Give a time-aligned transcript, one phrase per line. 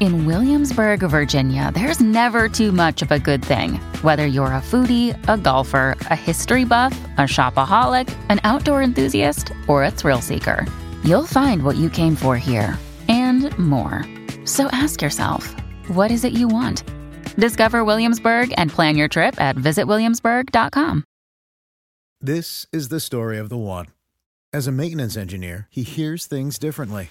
[0.00, 3.74] In Williamsburg, Virginia, there's never too much of a good thing.
[4.02, 9.84] Whether you're a foodie, a golfer, a history buff, a shopaholic, an outdoor enthusiast, or
[9.84, 10.66] a thrill seeker,
[11.04, 12.76] you'll find what you came for here
[13.08, 14.04] and more.
[14.44, 15.54] So ask yourself,
[15.88, 16.82] what is it you want?
[17.36, 21.04] Discover Williamsburg and plan your trip at visitwilliamsburg.com.
[22.20, 23.86] This is the story of the one.
[24.52, 27.10] As a maintenance engineer, he hears things differently.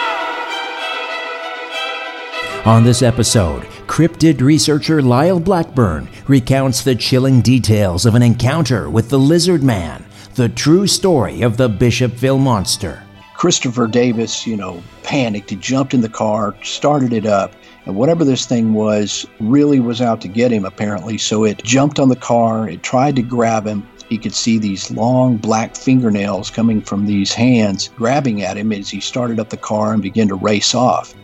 [2.65, 9.09] On this episode, cryptid researcher Lyle Blackburn recounts the chilling details of an encounter with
[9.09, 10.05] the lizard man,
[10.35, 13.01] the true story of the Bishopville monster.
[13.33, 15.49] Christopher Davis, you know, panicked.
[15.49, 17.51] He jumped in the car, started it up,
[17.87, 21.17] and whatever this thing was really was out to get him, apparently.
[21.17, 23.87] So it jumped on the car, it tried to grab him.
[24.07, 28.87] He could see these long black fingernails coming from these hands grabbing at him as
[28.87, 31.15] he started up the car and began to race off.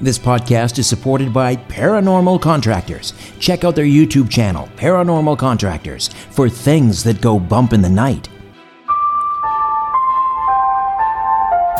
[0.00, 3.14] This podcast is supported by Paranormal Contractors.
[3.40, 8.28] Check out their YouTube channel, Paranormal Contractors, for things that go bump in the night.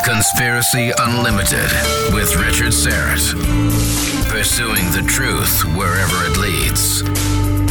[0.04, 1.70] Conspiracy Unlimited
[2.12, 3.38] with Richard Syrett.
[4.28, 7.02] Pursuing the truth wherever it leads.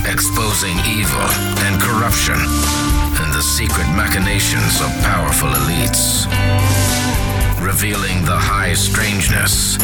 [0.07, 1.28] Exposing evil
[1.68, 2.40] and corruption
[3.19, 6.87] and the secret machinations of powerful elites
[7.67, 9.75] revealing the high strangeness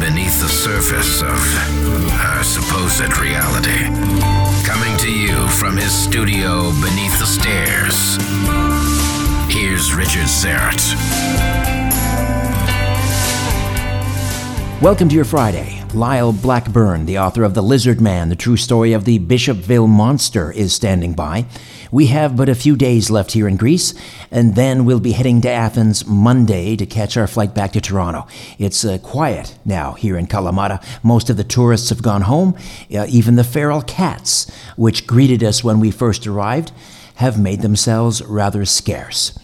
[0.00, 1.36] beneath the surface of
[2.16, 3.84] our supposed reality.
[4.64, 8.16] Coming to you from his studio beneath the stairs,
[9.52, 10.80] here's Richard Syrett.
[14.80, 15.84] Welcome to your Friday.
[15.92, 20.50] Lyle Blackburn, the author of The Lizard Man, the true story of the Bishopville monster,
[20.50, 21.44] is standing by.
[21.94, 23.94] We have but a few days left here in Greece,
[24.32, 28.26] and then we'll be heading to Athens Monday to catch our flight back to Toronto.
[28.58, 30.82] It's uh, quiet now here in Kalamata.
[31.04, 32.56] Most of the tourists have gone home.
[32.92, 36.72] Uh, even the feral cats, which greeted us when we first arrived,
[37.14, 39.38] have made themselves rather scarce.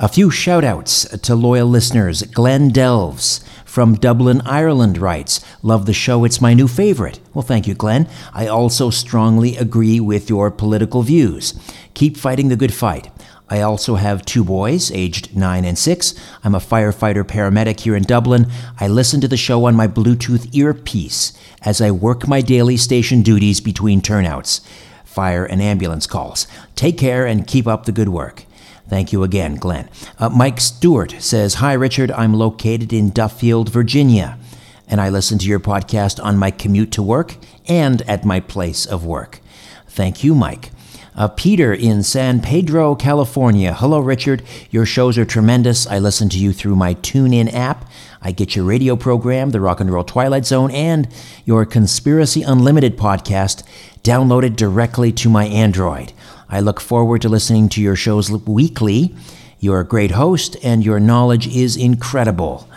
[0.00, 2.24] A few shout outs to loyal listeners.
[2.24, 7.20] Glenn Delves, from Dublin, Ireland writes, Love the show, it's my new favorite.
[7.32, 8.06] Well, thank you, Glenn.
[8.34, 11.54] I also strongly agree with your political views.
[11.94, 13.10] Keep fighting the good fight.
[13.48, 16.14] I also have two boys, aged 9 and 6.
[16.44, 18.44] I'm a firefighter paramedic here in Dublin.
[18.78, 21.32] I listen to the show on my Bluetooth earpiece
[21.62, 24.60] as I work my daily station duties between turnouts,
[25.02, 26.46] fire and ambulance calls.
[26.76, 28.44] Take care and keep up the good work.
[28.92, 29.88] Thank you again, Glenn.
[30.18, 32.10] Uh, Mike Stewart says Hi, Richard.
[32.10, 34.38] I'm located in Duffield, Virginia,
[34.86, 37.36] and I listen to your podcast on my commute to work
[37.66, 39.40] and at my place of work.
[39.88, 40.72] Thank you, Mike.
[41.16, 43.72] Uh, Peter in San Pedro, California.
[43.72, 44.42] Hello, Richard.
[44.70, 45.86] Your shows are tremendous.
[45.86, 47.90] I listen to you through my TuneIn app.
[48.20, 51.08] I get your radio program, The Rock and Roll Twilight Zone, and
[51.46, 53.62] your Conspiracy Unlimited podcast
[54.02, 56.12] downloaded directly to my Android.
[56.52, 59.14] I look forward to listening to your shows weekly.
[59.58, 62.68] You're a great host, and your knowledge is incredible.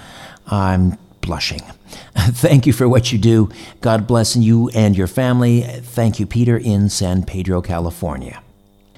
[0.48, 1.60] I'm blushing.
[2.16, 3.50] Thank you for what you do.
[3.82, 5.62] God bless you and your family.
[5.62, 8.42] Thank you, Peter, in San Pedro, California.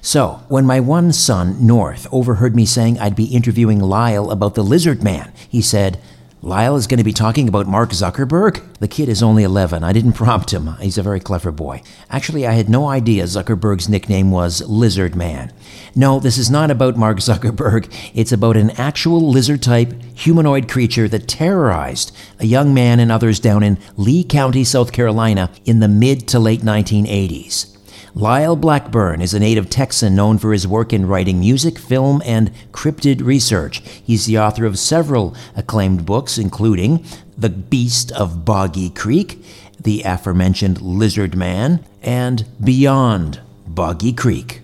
[0.00, 4.62] So, when my one son, North, overheard me saying I'd be interviewing Lyle about the
[4.62, 6.00] lizard man, he said,
[6.40, 8.62] Lyle is going to be talking about Mark Zuckerberg?
[8.78, 9.82] The kid is only 11.
[9.82, 10.76] I didn't prompt him.
[10.80, 11.82] He's a very clever boy.
[12.10, 15.52] Actually, I had no idea Zuckerberg's nickname was Lizard Man.
[15.96, 17.92] No, this is not about Mark Zuckerberg.
[18.14, 23.40] It's about an actual lizard type humanoid creature that terrorized a young man and others
[23.40, 27.77] down in Lee County, South Carolina in the mid to late 1980s.
[28.14, 32.50] Lyle Blackburn is a native Texan known for his work in writing music, film, and
[32.72, 33.80] cryptid research.
[33.80, 37.04] He's the author of several acclaimed books, including
[37.36, 39.44] The Beast of Boggy Creek,
[39.78, 44.62] the aforementioned Lizard Man, and Beyond Boggy Creek.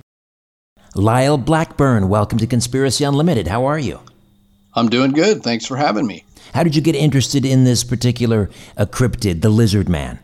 [0.94, 3.48] Lyle Blackburn, welcome to Conspiracy Unlimited.
[3.48, 4.00] How are you?
[4.74, 5.42] I'm doing good.
[5.42, 6.24] Thanks for having me.
[6.54, 10.18] How did you get interested in this particular uh, cryptid, the Lizard Man?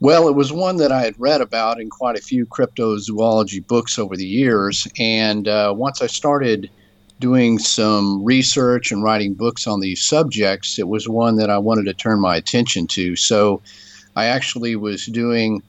[0.00, 3.98] Well, it was one that I had read about in quite a few cryptozoology books
[3.98, 4.86] over the years.
[4.96, 6.70] And uh, once I started
[7.18, 11.86] doing some research and writing books on these subjects, it was one that I wanted
[11.86, 13.16] to turn my attention to.
[13.16, 13.60] So
[14.14, 15.64] I actually was doing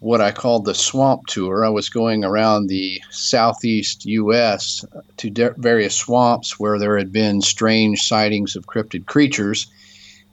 [0.00, 1.62] what I called the swamp tour.
[1.62, 4.82] I was going around the southeast U.S.
[5.18, 9.66] to de- various swamps where there had been strange sightings of cryptid creatures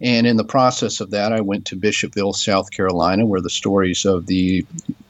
[0.01, 4.05] and in the process of that, I went to Bishopville, South Carolina, where the stories
[4.05, 4.65] of the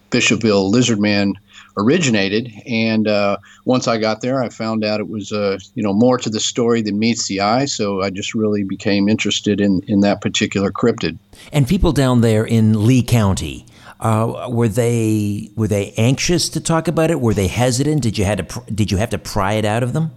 [0.09, 1.35] Bishopville lizard man
[1.77, 2.51] originated.
[2.65, 6.17] And uh, once I got there, I found out it was uh, you know more
[6.17, 7.65] to the story than meets the eye.
[7.65, 11.17] So I just really became interested in in that particular cryptid.
[11.51, 13.65] And people down there in Lee County.
[13.99, 17.19] Uh, were they were they anxious to talk about it?
[17.19, 18.01] Were they hesitant?
[18.01, 20.11] Did you had to did you have to pry it out of them?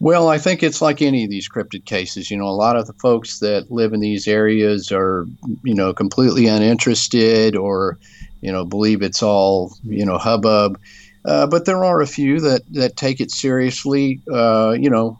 [0.00, 2.30] Well, I think it's like any of these cryptid cases.
[2.30, 5.26] You know, a lot of the folks that live in these areas are,
[5.64, 7.98] you know, completely uninterested or,
[8.40, 10.78] you know, believe it's all, you know, hubbub.
[11.24, 15.18] Uh, but there are a few that, that take it seriously, uh, you know,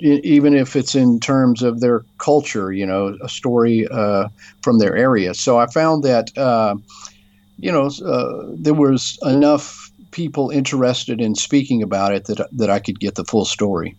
[0.00, 4.28] even if it's in terms of their culture, you know, a story uh,
[4.62, 5.34] from their area.
[5.34, 6.76] So I found that, uh,
[7.58, 9.85] you know, uh, there was enough
[10.16, 13.94] people interested in speaking about it that, that I could get the full story.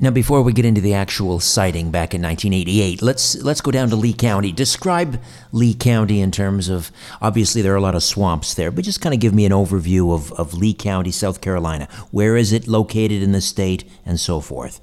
[0.00, 3.88] Now, before we get into the actual sighting back in 1988, let's let's go down
[3.90, 4.50] to Lee County.
[4.50, 5.20] Describe
[5.52, 6.90] Lee County in terms of
[7.22, 9.52] obviously there are a lot of swamps there, but just kind of give me an
[9.52, 11.88] overview of, of Lee County, South Carolina.
[12.10, 14.80] Where is it located in the state, and so forth.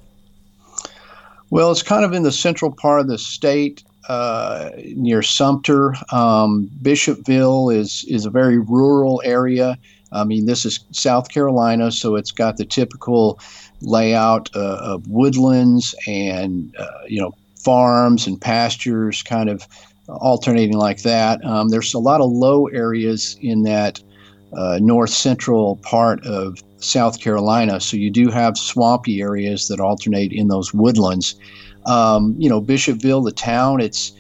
[1.50, 3.84] Well, it's kind of in the central part of the state.
[4.10, 9.78] Uh, near Sumter, um, Bishopville is is a very rural area.
[10.12, 13.40] I mean, this is South Carolina, so it's got the typical
[13.82, 17.34] layout uh, of woodlands and uh, you know
[17.64, 19.68] farms and pastures, kind of
[20.08, 21.44] alternating like that.
[21.44, 24.02] Um, there's a lot of low areas in that
[24.54, 30.32] uh, north central part of South Carolina, so you do have swampy areas that alternate
[30.32, 31.36] in those woodlands.
[31.86, 34.14] Um, you know, Bishopville, the town, it's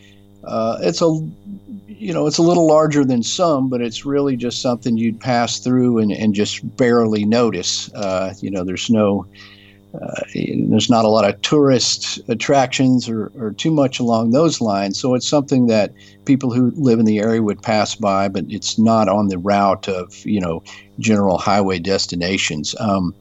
[0.44, 1.08] uh, it's a
[1.98, 5.60] you know, it's a little larger than some, but it's really just something you'd pass
[5.60, 7.92] through and, and just barely notice.
[7.94, 9.26] Uh, you know, there's no,
[9.94, 15.00] uh, there's not a lot of tourist attractions or, or too much along those lines.
[15.00, 15.92] So it's something that
[16.26, 19.88] people who live in the area would pass by, but it's not on the route
[19.88, 20.64] of, you know,
[21.00, 22.76] general highway destinations.
[22.80, 23.16] Um,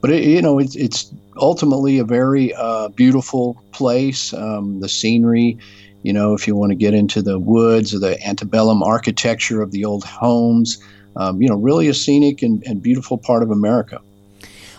[0.00, 4.32] but it, you know, it's, it's ultimately a very uh, beautiful place.
[4.32, 5.58] Um, the scenery,
[6.04, 9.72] you know, if you want to get into the woods or the antebellum architecture of
[9.72, 10.78] the old homes,
[11.16, 14.00] um, you know, really a scenic and, and, beautiful part of America.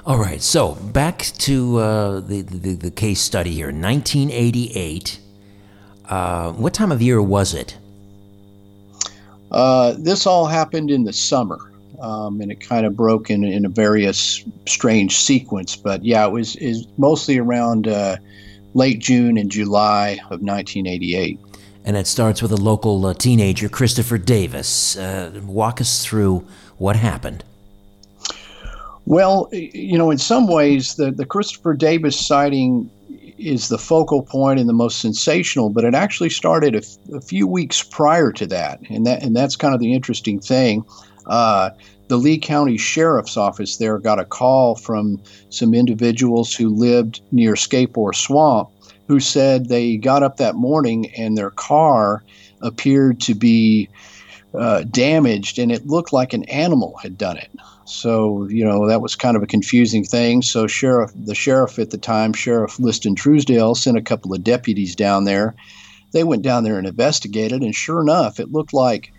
[0.06, 5.20] All right, so back to uh, the, the, the case study here, 1988.
[6.08, 7.76] Uh, what time of year was it?
[9.50, 13.66] Uh, this all happened in the summer, um, and it kind of broke in, in
[13.66, 15.76] a various strange sequence.
[15.76, 18.18] But yeah, it was is mostly around uh,
[18.76, 21.40] late June and July of 1988.
[21.84, 24.98] And it starts with a local uh, teenager, Christopher Davis.
[24.98, 26.46] Uh, walk us through
[26.78, 27.44] what happened.
[29.06, 32.90] Well, you know, in some ways, the, the Christopher Davis sighting
[33.38, 37.22] is the focal point and the most sensational, but it actually started a, f- a
[37.22, 40.84] few weeks prior to that, and that and that's kind of the interesting thing.
[41.28, 41.70] Uh,
[42.08, 47.56] the Lee County Sheriff's Office there got a call from some individuals who lived near
[47.56, 48.70] Scape-Ore Swamp
[49.08, 52.24] who said they got up that morning and their car
[52.62, 53.90] appeared to be
[54.54, 57.50] uh, damaged and it looked like an animal had done it.
[57.86, 60.42] So, you know, that was kind of a confusing thing.
[60.42, 64.96] So, sheriff, the sheriff at the time, Sheriff Liston Truesdale, sent a couple of deputies
[64.96, 65.56] down there.
[66.12, 69.12] They went down there and investigated, and sure enough, it looked like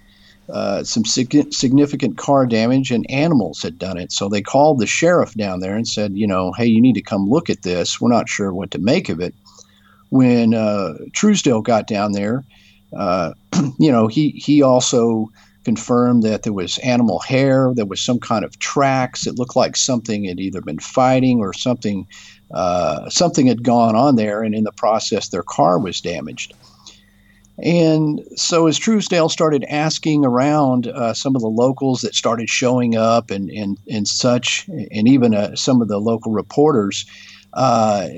[0.48, 4.12] uh, some sig- significant car damage and animals had done it.
[4.12, 7.02] So they called the sheriff down there and said, you know, hey, you need to
[7.02, 8.00] come look at this.
[8.00, 9.34] We're not sure what to make of it.
[10.10, 12.44] When uh, Truesdale got down there,
[12.96, 13.32] uh,
[13.78, 15.26] you know, he he also
[15.64, 19.26] confirmed that there was animal hair, there was some kind of tracks.
[19.26, 22.06] It looked like something had either been fighting or something
[22.52, 26.54] uh, something had gone on there, and in the process, their car was damaged.
[27.62, 32.96] And so, as Truesdale started asking around uh, some of the locals that started showing
[32.96, 37.06] up and, and, and such, and even uh, some of the local reporters,
[37.54, 38.08] uh,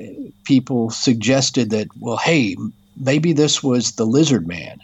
[0.43, 2.57] people suggested that, well, hey,
[2.97, 4.81] maybe this was the lizard man.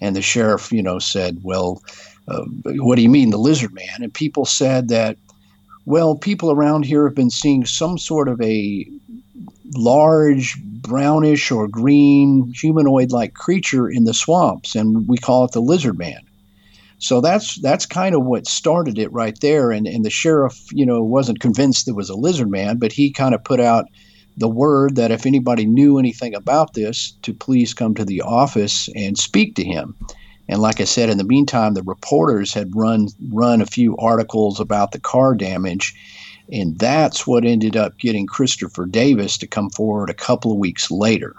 [0.00, 1.82] And the sheriff, you know, said, well,
[2.26, 4.02] uh, what do you mean, the lizard man?
[4.02, 5.16] And people said that,
[5.86, 8.86] well, people around here have been seeing some sort of a
[9.74, 15.60] large brownish or green humanoid like creature in the swamps and we call it the
[15.60, 16.20] lizard man.
[16.98, 20.84] So that's that's kind of what started it right there and and the sheriff you
[20.84, 23.84] know wasn't convinced there was a lizard man but he kind of put out
[24.38, 28.88] the word that if anybody knew anything about this to please come to the office
[28.94, 29.96] and speak to him.
[30.48, 34.60] And like I said, in the meantime, the reporters had run run a few articles
[34.60, 35.94] about the car damage,
[36.52, 40.90] and that's what ended up getting Christopher Davis to come forward a couple of weeks
[40.90, 41.34] later.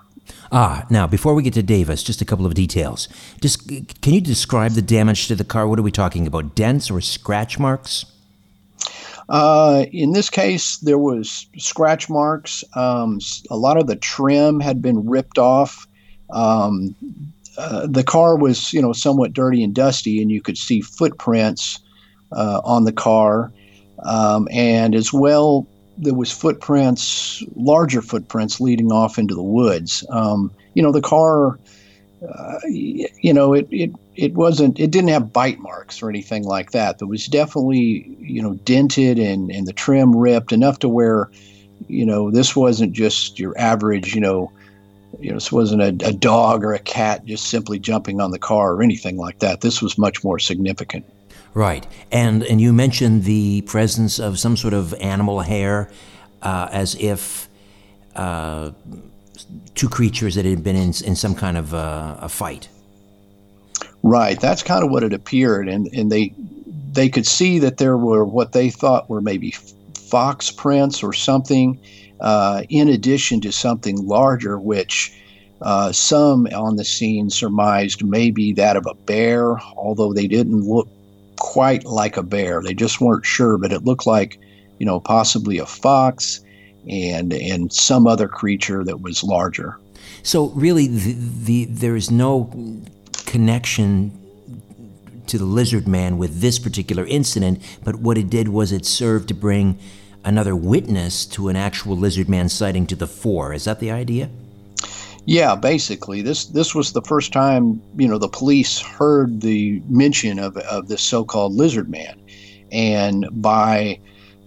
[0.52, 3.08] Ah, now before we get to Davis, just a couple of details.
[3.42, 3.68] Just
[4.02, 5.68] can you describe the damage to the car?
[5.68, 6.56] What are we talking about?
[6.56, 8.06] Dents or scratch marks?
[9.30, 12.64] Uh, in this case, there was scratch marks.
[12.76, 13.20] Um,
[13.52, 15.88] a lot of the trim had been ripped off.
[16.32, 16.96] Um,
[17.58, 21.80] uh, the car was, you know, somewhat dirty and dusty, and you could see footprints
[22.32, 23.52] uh, on the car.
[24.04, 30.06] Um, and as well, there was footprints, larger footprints leading off into the woods.
[30.10, 31.60] Um, you know, the car,
[32.28, 36.72] uh, you know, it, it, it wasn't, it didn't have bite marks or anything like
[36.72, 37.00] that.
[37.00, 41.30] There was definitely, you know, dented and, and the trim ripped enough to where,
[41.88, 44.52] you know, this wasn't just your average, you know,
[45.20, 48.40] you know, this wasn't a, a dog or a cat just simply jumping on the
[48.40, 49.62] car or anything like that.
[49.62, 51.06] This was much more significant.
[51.60, 55.92] Right, and and you mentioned the presence of some sort of animal hair,
[56.42, 57.50] uh, as if
[58.16, 58.72] uh,
[59.76, 62.70] two creatures that had been in in some kind of uh, a fight.
[64.04, 66.34] Right, that's kind of what it appeared, and and they
[66.94, 69.52] they could see that there were what they thought were maybe
[70.08, 71.78] fox prints or something,
[72.22, 75.14] uh, in addition to something larger, which.
[75.62, 80.88] Uh, some on the scene surmised maybe that of a bear, although they didn't look
[81.40, 82.62] quite like a bear.
[82.62, 84.40] They just weren't sure, but it looked like,
[84.78, 86.42] you know, possibly a fox
[86.88, 89.78] and and some other creature that was larger.
[90.24, 92.52] So really, the, the there is no
[93.26, 94.16] connection
[95.28, 99.28] to the lizard man with this particular incident, but what it did was it served
[99.28, 99.78] to bring
[100.26, 103.54] another witness to an actual lizard man sighting to the fore.
[103.54, 104.30] Is that the idea?
[105.30, 110.40] Yeah, basically, this this was the first time you know the police heard the mention
[110.40, 112.20] of of this so-called lizard man,
[112.72, 114.00] and by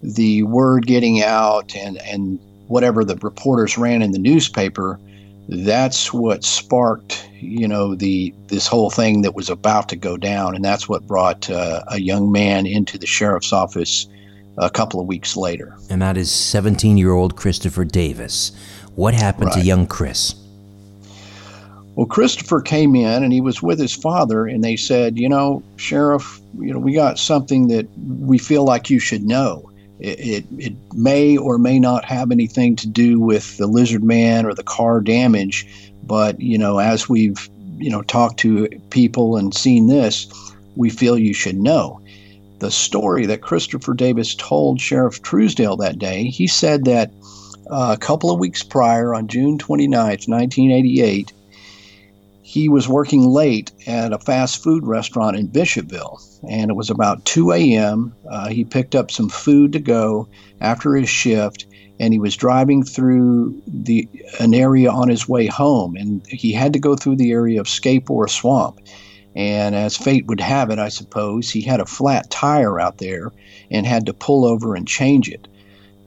[0.03, 4.99] the word getting out and and whatever the reporters ran in the newspaper,
[5.49, 10.57] that's what sparked you know the this whole thing that was about to go down,
[10.57, 14.09] and that's what brought uh, a young man into the sheriff's office
[14.59, 15.77] a couple of weeks later.
[15.89, 18.51] And that is 17-year-old Christopher Davis.
[18.97, 19.61] What happened right.
[19.61, 20.42] to young Chris?
[21.95, 25.63] Well, Christopher came in and he was with his father, and they said, you know,
[25.77, 27.87] Sheriff, you know, we got something that
[28.19, 29.71] we feel like you should know.
[30.01, 34.47] It, it, it may or may not have anything to do with the lizard man
[34.47, 35.67] or the car damage,
[36.03, 40.27] but, you know, as we've, you know, talked to people and seen this,
[40.77, 42.01] we feel you should know.
[42.61, 47.11] The story that Christopher Davis told Sheriff Truesdale that day, he said that
[47.71, 51.33] uh, a couple of weeks prior, on June 29th, 1988,
[52.43, 57.25] he was working late at a fast food restaurant in Bishopville, and it was about
[57.25, 58.15] 2 a.m.
[58.29, 60.29] Uh, he picked up some food to go
[60.61, 61.67] after his shift,
[62.01, 64.09] and he was driving through the
[64.41, 67.69] an area on his way home, and he had to go through the area of
[67.69, 68.81] Scape-Ore Swamp.
[69.35, 73.31] And as fate would have it, I suppose, he had a flat tire out there
[73.71, 75.49] and had to pull over and change it.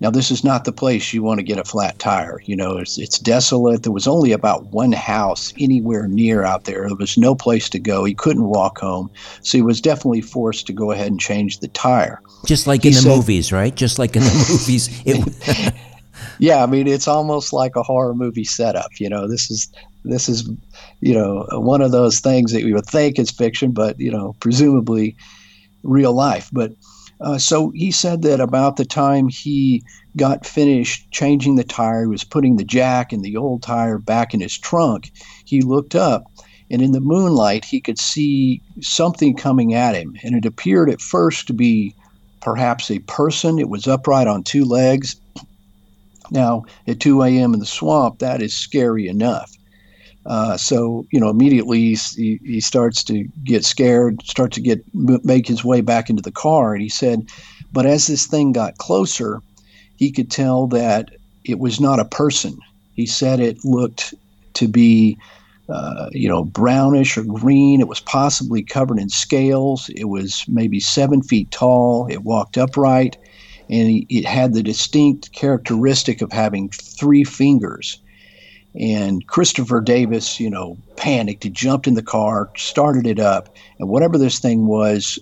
[0.02, 2.42] Now, this is not the place you want to get a flat tire.
[2.44, 3.84] You know, it's, it's desolate.
[3.84, 6.88] There was only about one house anywhere near out there.
[6.88, 8.04] There was no place to go.
[8.04, 9.10] He couldn't walk home.
[9.42, 12.22] So he was definitely forced to go ahead and change the tire.
[12.46, 13.74] Just like he in the said, movies, right?
[13.74, 14.90] Just like in the movies.
[15.06, 15.74] It,
[16.40, 18.92] yeah, I mean, it's almost like a horror movie setup.
[19.00, 19.72] You know, this is
[20.04, 20.50] this is
[21.02, 24.36] you know one of those things that you would think is fiction, but you know,
[24.40, 25.16] presumably
[25.84, 26.50] real life.
[26.52, 26.72] But
[27.22, 29.84] uh, so he said that about the time he
[30.18, 34.34] got finished changing the tire, he was putting the jack and the old tire back
[34.34, 35.12] in his trunk.
[35.46, 36.32] He looked up,
[36.70, 40.16] and in the moonlight, he could see something coming at him.
[40.24, 41.96] And it appeared at first to be
[42.42, 43.60] perhaps a person.
[43.60, 45.16] It was upright on two legs.
[46.32, 47.54] Now, at 2 a.m.
[47.54, 49.52] in the swamp, that is scary enough.
[50.26, 55.48] Uh, so you know immediately he, he starts to get scared, start to get make
[55.48, 57.28] his way back into the car, and he said,
[57.72, 59.42] but as this thing got closer,
[59.98, 61.12] he could tell that
[61.44, 62.58] it was not a person.
[62.96, 64.14] He said it looked
[64.54, 65.18] to be,
[65.68, 67.82] uh, you know, brownish or green.
[67.82, 69.90] It was possibly covered in scales.
[69.90, 72.08] It was maybe seven feet tall.
[72.08, 73.18] It walked upright,
[73.70, 78.00] and he, it had the distinct characteristic of having three fingers
[78.80, 81.44] and Christopher Davis, you know, panicked.
[81.44, 85.20] He jumped in the car, started it up, and whatever this thing was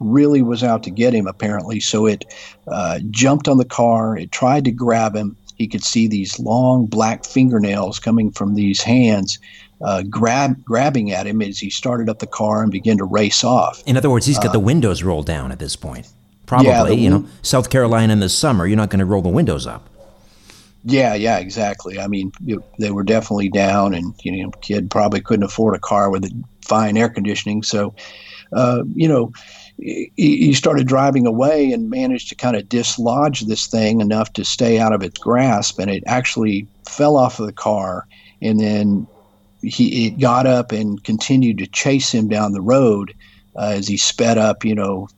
[0.00, 1.80] really was out to get him, apparently.
[1.80, 2.24] So it
[2.68, 4.16] uh, jumped on the car.
[4.16, 5.36] It tried to grab him.
[5.56, 9.38] He could see these long black fingernails coming from these hands.
[9.82, 13.44] Uh, grab grabbing at him as he started up the car and began to race
[13.44, 13.82] off.
[13.86, 16.08] In other words, he's got uh, the windows rolled down at this point.
[16.46, 19.22] Probably, yeah, the, you know, South Carolina in the summer, you're not going to roll
[19.22, 19.88] the windows up.
[20.88, 21.98] Yeah, yeah, exactly.
[21.98, 25.80] I mean, you, they were definitely down, and you know, kid probably couldn't afford a
[25.80, 26.30] car with
[26.62, 27.64] fine air conditioning.
[27.64, 27.92] So,
[28.52, 29.32] uh, you know,
[29.78, 34.44] he, he, started driving away and managed to kind of dislodge this thing enough to
[34.44, 38.06] stay out of its grasp, and it actually fell off of the car,
[38.40, 39.08] and then
[39.62, 43.12] he it got up and continued to chase him down the road
[43.56, 45.08] uh, as he sped up, you know,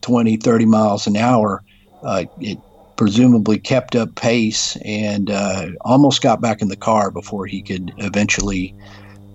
[0.00, 1.62] 20, 30 miles an hour.
[2.02, 2.56] Uh, it
[3.00, 7.90] presumably kept up pace and uh, almost got back in the car before he could
[7.96, 8.74] eventually,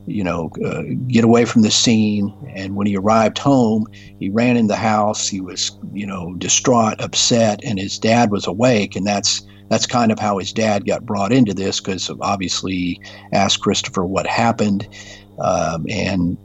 [0.06, 2.32] you know, uh, get away from the scene.
[2.54, 3.88] And when he arrived home,
[4.20, 5.28] he ran in the house.
[5.28, 8.96] He was, you know, distraught, upset, and his dad was awake.
[8.96, 13.02] And that's that's kind of how his dad got brought into this because obviously
[13.34, 14.88] asked Christopher what happened
[15.40, 16.38] um, and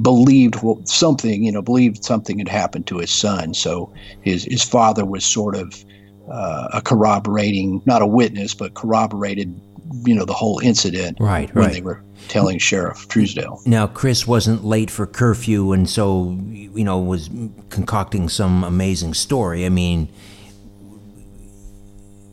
[0.00, 3.52] believed something, you know, believed something had happened to his son.
[3.52, 5.84] So his his father was sort of
[6.32, 9.54] uh, a corroborating, not a witness, but corroborated,
[10.04, 11.18] you know, the whole incident.
[11.20, 11.74] Right, when right.
[11.74, 13.60] they were telling Sheriff Truesdale.
[13.66, 17.28] Now, Chris wasn't late for curfew, and so you know was
[17.68, 19.66] concocting some amazing story.
[19.66, 20.08] I mean,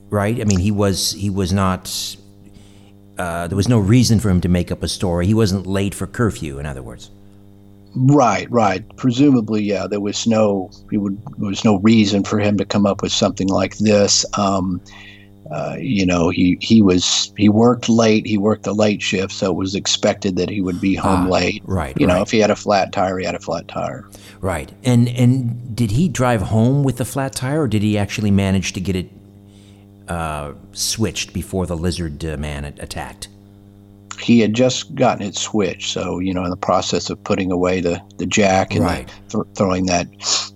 [0.10, 0.40] right?
[0.40, 2.16] I mean, he was he was not.
[3.18, 5.28] Uh, there was no reason for him to make up a story.
[5.28, 6.58] He wasn't late for curfew.
[6.58, 7.12] In other words.
[7.95, 8.86] Right, right.
[8.97, 13.02] Presumably, yeah, there was no would, there was no reason for him to come up
[13.02, 14.25] with something like this.
[14.38, 14.82] Um,
[15.52, 18.28] uh, you know, he he was he worked late.
[18.28, 21.30] He worked the late shift, so it was expected that he would be home ah,
[21.30, 21.63] late.
[21.65, 21.99] Right.
[21.99, 22.15] You right.
[22.15, 24.08] know, if he had a flat tire, he had a flat tire.
[24.41, 24.71] Right.
[24.84, 28.73] And and did he drive home with the flat tire, or did he actually manage
[28.73, 29.10] to get it
[30.08, 33.30] uh, switched before the lizard uh, man attacked?
[34.30, 35.92] He had just gotten it switched.
[35.92, 39.08] So, you know, in the process of putting away the, the jack and right.
[39.30, 40.08] the, th- throwing that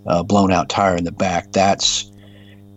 [0.05, 2.11] uh, blown out tire in the back, that's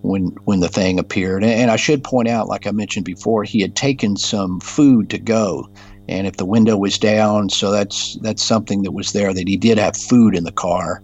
[0.00, 1.42] when when the thing appeared.
[1.42, 5.11] And, and I should point out, like I mentioned before, he had taken some food
[5.11, 5.68] to go.
[6.09, 9.59] And if the window was down, so that's that's something that was there that he
[9.59, 11.02] did have food in the car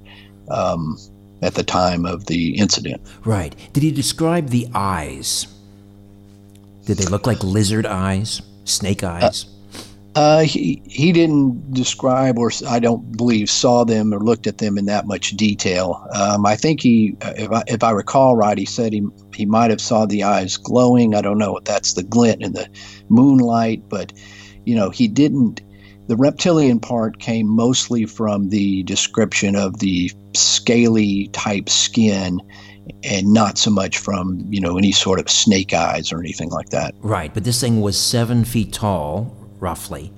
[0.50, 0.96] um,
[1.42, 3.02] at the time of the incident.
[3.26, 3.54] Right.
[3.74, 5.46] Did he describe the eyes?
[6.86, 9.44] Did they look like lizard eyes, snake eyes?
[9.44, 9.48] Uh,
[10.14, 14.76] uh, he he didn't describe, or I don't believe saw them or looked at them
[14.76, 16.06] in that much detail.
[16.14, 19.02] Um, I think he, if I if I recall right, he said he
[19.34, 21.14] he might have saw the eyes glowing.
[21.14, 22.68] I don't know if that's the glint in the
[23.08, 24.12] moonlight, but
[24.66, 25.62] you know he didn't.
[26.08, 32.40] The reptilian part came mostly from the description of the scaly type skin
[33.04, 36.68] and not so much from you know any sort of snake eyes or anything like
[36.68, 36.94] that.
[37.00, 40.12] Right, but this thing was seven feet tall, roughly.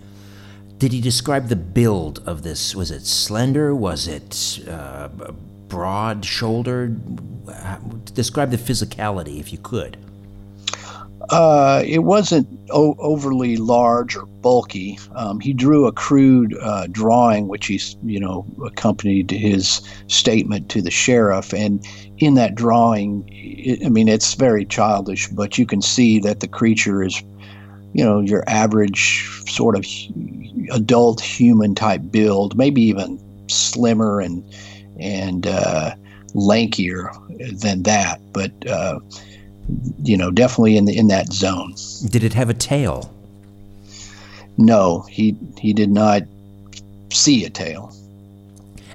[0.79, 2.75] Did he describe the build of this?
[2.75, 3.75] Was it slender?
[3.75, 5.09] Was it uh,
[5.69, 7.01] broad shouldered?
[8.15, 9.97] Describe the physicality, if you could.
[11.31, 14.99] Uh, it wasn't o- overly large or bulky.
[15.15, 20.83] Um, he drew a crude uh, drawing, which he's you know accompanied his statement to
[20.83, 21.85] the sheriff, and
[22.19, 26.49] in that drawing, it, I mean it's very childish, but you can see that the
[26.49, 27.23] creature is,
[27.95, 29.87] you know, your average sort of
[30.73, 34.45] adult human type build, maybe even slimmer and
[35.01, 35.95] and uh,
[36.35, 37.11] lankier
[37.61, 38.99] than that, but uh,
[40.03, 41.75] you know, definitely in the, in that zone.
[42.11, 43.15] Did it have a tail?
[44.59, 46.23] No, he he did not
[47.13, 47.93] see a tail.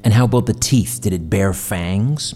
[0.04, 1.00] And how about the teeth?
[1.02, 2.34] Did it bear fangs?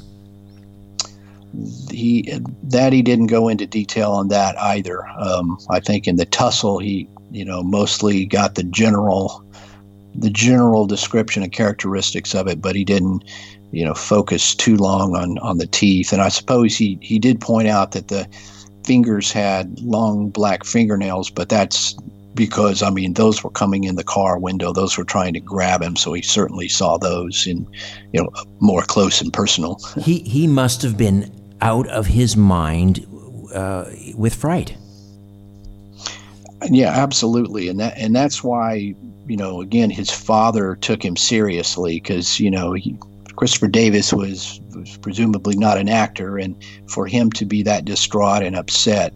[1.92, 5.08] He that he didn't go into detail on that either.
[5.20, 9.44] Um, I think in the tussle, he you know mostly got the general
[10.16, 13.24] the general description and characteristics of it, but he didn't
[13.72, 16.12] you know focus too long on on the teeth.
[16.12, 18.28] And I suppose he he did point out that the
[18.86, 21.96] fingers had long black fingernails, but that's
[22.36, 24.74] because I mean those were coming in the car window.
[24.74, 27.68] Those were trying to grab him, so he certainly saw those in
[28.12, 29.80] you know more close and personal.
[30.00, 31.32] he he must have been
[31.64, 33.08] out of his mind
[33.56, 34.76] uh, with fright.
[36.70, 38.94] Yeah, absolutely, and that and that's why
[39.26, 42.98] you know again his father took him seriously because you know he,
[43.36, 46.56] Christopher Davis was, was presumably not an actor, and
[46.88, 49.14] for him to be that distraught and upset,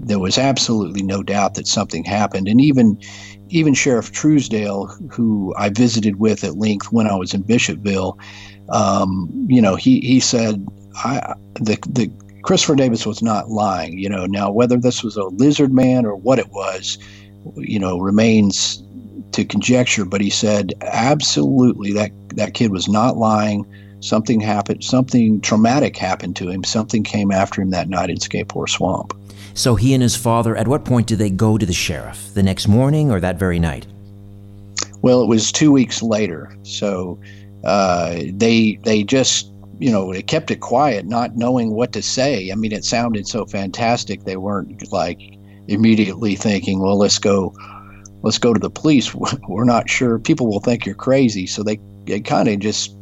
[0.00, 2.48] there was absolutely no doubt that something happened.
[2.48, 2.98] And even
[3.48, 8.18] even Sheriff Truesdale, who I visited with at length when I was in Bishopville,
[8.70, 12.10] um, you know, he he said I the the
[12.42, 13.98] Christopher Davis was not lying.
[13.98, 16.98] You know, now whether this was a lizard man or what it was,
[17.56, 18.82] you know, remains
[19.32, 23.66] to conjecture, but he said absolutely that that kid was not lying.
[24.00, 24.82] Something happened.
[24.82, 26.64] Something traumatic happened to him.
[26.64, 29.16] Something came after him that night in Scape-Ore Swamp.
[29.54, 30.56] So he and his father.
[30.56, 32.34] At what point did they go to the sheriff?
[32.34, 33.86] The next morning or that very night?
[35.02, 36.56] Well, it was two weeks later.
[36.62, 37.18] So
[37.64, 42.50] uh, they they just you know they kept it quiet, not knowing what to say.
[42.50, 44.24] I mean, it sounded so fantastic.
[44.24, 45.20] They weren't like
[45.68, 47.54] immediately thinking, well, let's go
[48.22, 49.14] let's go to the police.
[49.48, 50.18] We're not sure.
[50.18, 51.46] People will think you're crazy.
[51.46, 52.96] So they, they kind of just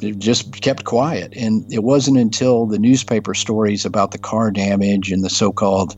[0.00, 1.32] just kept quiet.
[1.36, 5.96] And it wasn't until the newspaper stories about the car damage and the so-called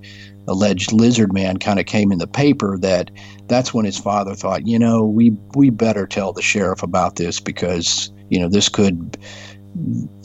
[0.48, 3.10] alleged lizard man kind of came in the paper that
[3.46, 7.40] that's when his father thought, you know, we we better tell the sheriff about this
[7.40, 9.18] because you know this could,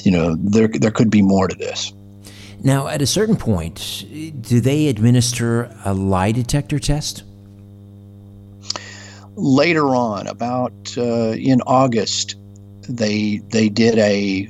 [0.04, 1.94] you know, there there could be more to this.
[2.64, 4.06] Now, at a certain point,
[4.42, 7.24] do they administer a lie detector test?
[9.36, 12.36] later on, about uh, in August,
[12.88, 14.50] they they did a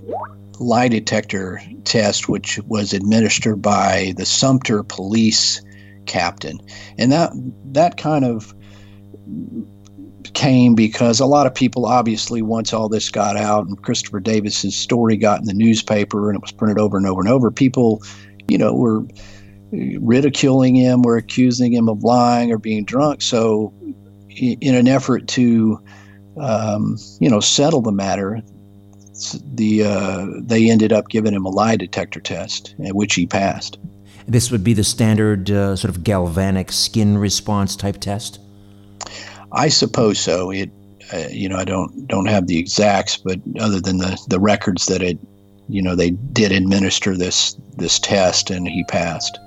[0.60, 5.62] lie detector test, which was administered by the Sumter police
[6.06, 6.60] captain,
[6.98, 7.32] and that
[7.74, 8.54] that kind of
[10.76, 15.18] because a lot of people obviously once all this got out and Christopher Davis's story
[15.18, 18.04] got in the newspaper and it was printed over and over and over people
[18.48, 19.04] you know were
[19.72, 23.74] ridiculing him were accusing him of lying or being drunk so
[24.36, 25.80] in an effort to,
[26.40, 28.42] um, you know, settle the matter,
[29.54, 33.78] the uh, they ended up giving him a lie detector test, which he passed.
[34.28, 38.40] This would be the standard uh, sort of galvanic skin response type test.
[39.56, 40.52] I suppose so.
[40.52, 40.70] It,
[41.14, 44.88] uh, you know, I don't don't have the exacts, but other than the the records
[44.88, 45.18] that it,
[45.70, 49.40] you know, they did administer this this test, and he passed.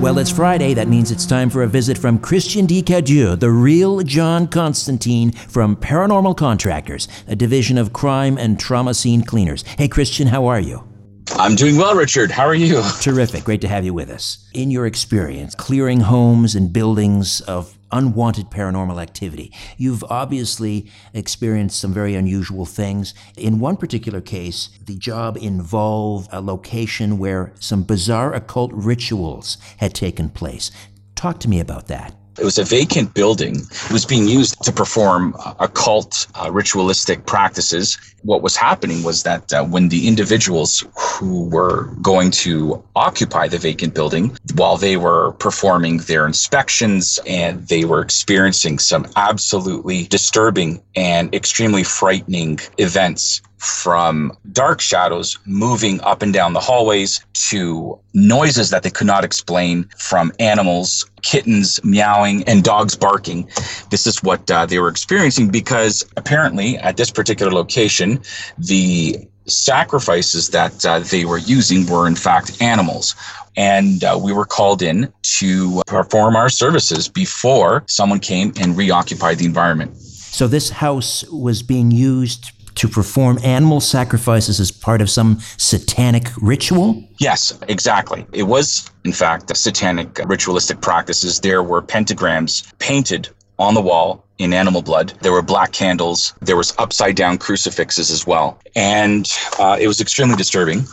[0.00, 0.74] Well, it's Friday.
[0.74, 2.82] That means it's time for a visit from Christian D.
[2.82, 9.22] Cadieux, the real John Constantine from Paranormal Contractors, a division of crime and trauma scene
[9.22, 9.62] cleaners.
[9.62, 10.88] Hey, Christian, how are you?
[11.32, 12.30] I'm doing well, Richard.
[12.30, 12.82] How are you?
[13.00, 13.44] Terrific.
[13.44, 14.48] Great to have you with us.
[14.54, 19.52] In your experience, clearing homes and buildings of unwanted paranormal activity.
[19.76, 23.14] You've obviously experienced some very unusual things.
[23.36, 29.94] In one particular case, the job involved a location where some bizarre occult rituals had
[29.94, 30.70] taken place.
[31.14, 32.14] Talk to me about that.
[32.38, 33.56] It was a vacant building.
[33.56, 37.98] It was being used to perform occult uh, ritualistic practices.
[38.22, 43.58] What was happening was that uh, when the individuals who were going to occupy the
[43.58, 50.80] vacant building, while they were performing their inspections and they were experiencing some absolutely disturbing
[50.94, 58.70] and extremely frightening events from dark shadows moving up and down the hallways to noises
[58.70, 63.48] that they could not explain from animals, kittens meowing and dogs barking.
[63.90, 68.20] This is what uh, they were experiencing because apparently at this particular location,
[68.58, 73.14] the sacrifices that uh, they were using were in fact animals.
[73.56, 79.38] And uh, we were called in to perform our services before someone came and reoccupied
[79.38, 79.96] the environment.
[79.96, 86.28] So this house was being used to perform animal sacrifices as part of some satanic
[86.40, 87.04] ritual?
[87.18, 88.26] Yes, exactly.
[88.32, 91.40] It was, in fact, satanic ritualistic practices.
[91.40, 95.12] There were pentagrams painted on the wall in animal blood.
[95.22, 96.32] There were black candles.
[96.40, 98.60] There was upside down crucifixes as well.
[98.76, 100.84] And uh, it was extremely disturbing.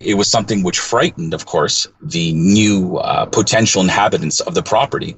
[0.00, 5.16] It was something which frightened, of course, the new uh, potential inhabitants of the property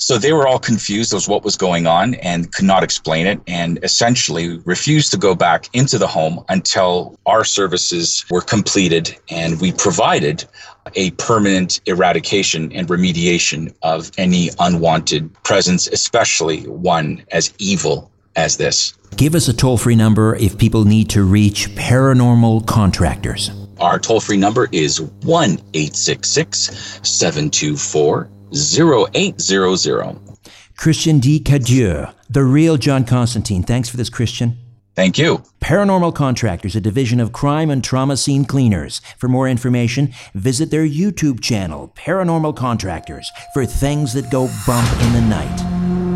[0.00, 3.38] so they were all confused as what was going on and could not explain it
[3.46, 9.60] and essentially refused to go back into the home until our services were completed and
[9.60, 10.44] we provided
[10.94, 18.94] a permanent eradication and remediation of any unwanted presence, especially one as evil as this.
[19.16, 23.50] Give us a toll free number if people need to reach paranormal contractors.
[23.78, 30.18] Our toll free number is 1 866 724 0800.
[30.76, 31.40] Christian D.
[31.40, 33.62] Cadieux, the real John Constantine.
[33.62, 34.56] Thanks for this, Christian.
[34.96, 35.42] Thank you.
[35.60, 39.00] Paranormal Contractors, a division of crime and trauma scene cleaners.
[39.18, 45.12] For more information, visit their YouTube channel, Paranormal Contractors, for things that go bump in
[45.12, 46.10] the night.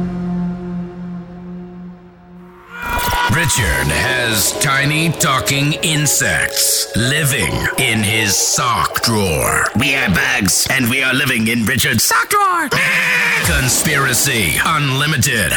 [3.35, 9.65] Richard has tiny talking insects living in his sock drawer.
[9.81, 12.69] We are bugs, and we are living in Richard's sock drawer.
[13.59, 15.51] Conspiracy Unlimited.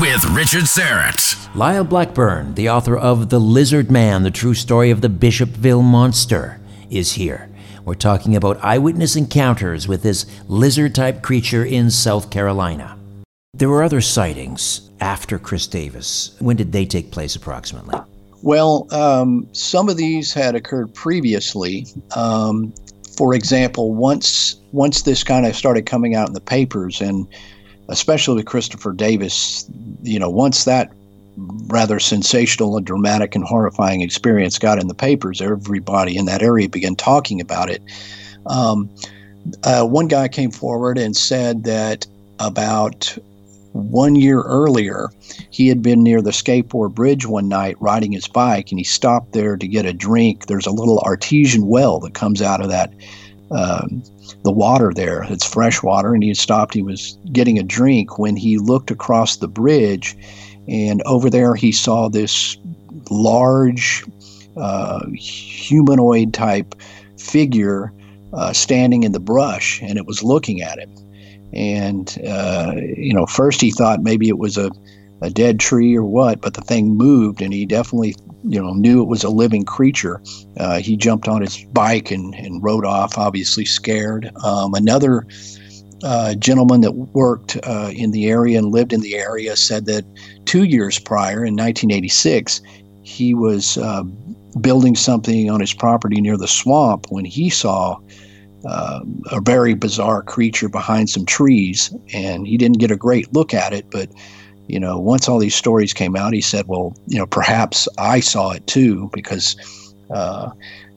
[0.00, 1.52] with Richard Syrett.
[1.56, 6.60] Lyle Blackburn, the author of The Lizard Man, the true story of the Bishopville Monster,
[6.88, 7.50] is here.
[7.84, 12.96] We're talking about eyewitness encounters with this lizard type creature in South Carolina.
[13.54, 16.34] There were other sightings after Chris Davis.
[16.38, 18.00] When did they take place approximately?
[18.42, 21.86] Well, um, some of these had occurred previously.
[22.16, 22.72] Um,
[23.14, 27.26] for example, once once this kind of started coming out in the papers, and
[27.90, 29.70] especially with Christopher Davis,
[30.02, 30.90] you know, once that
[31.66, 36.70] rather sensational and dramatic and horrifying experience got in the papers, everybody in that area
[36.70, 37.82] began talking about it.
[38.46, 38.88] Um,
[39.62, 42.06] uh, one guy came forward and said that
[42.38, 43.18] about
[43.72, 45.10] one year earlier,
[45.50, 49.32] he had been near the Scape-Ore bridge one night riding his bike, and he stopped
[49.32, 50.46] there to get a drink.
[50.46, 52.92] There's a little artesian well that comes out of that,
[53.50, 54.02] um,
[54.44, 55.24] the water there.
[55.24, 56.74] It's fresh water, and he stopped.
[56.74, 60.16] He was getting a drink when he looked across the bridge,
[60.68, 62.56] and over there he saw this
[63.10, 64.04] large
[64.56, 66.74] uh, humanoid type
[67.18, 67.92] figure
[68.32, 70.90] uh, standing in the brush, and it was looking at him.
[71.52, 74.70] And, uh, you know, first he thought maybe it was a,
[75.20, 79.02] a dead tree or what, but the thing moved and he definitely, you know, knew
[79.02, 80.22] it was a living creature.
[80.58, 84.30] Uh, he jumped on his bike and, and rode off, obviously scared.
[84.44, 85.26] Um, another
[86.02, 90.04] uh, gentleman that worked uh, in the area and lived in the area said that
[90.46, 92.60] two years prior, in 1986,
[93.02, 94.02] he was uh,
[94.60, 97.96] building something on his property near the swamp when he saw
[98.66, 103.54] uh, a very bizarre creature behind some trees, and he didn't get a great look
[103.54, 103.86] at it.
[103.90, 104.10] But
[104.68, 108.20] you know, once all these stories came out, he said, "Well, you know, perhaps I
[108.20, 109.56] saw it too because."
[110.10, 110.50] Uh,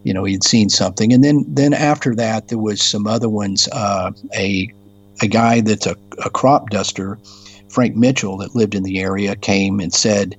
[0.03, 3.67] you know, he'd seen something, and then then after that, there was some other ones.
[3.71, 4.69] Uh, a
[5.21, 7.17] a guy that's a, a crop duster,
[7.69, 10.35] Frank Mitchell, that lived in the area, came and said,